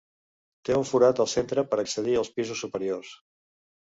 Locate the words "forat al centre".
0.93-1.65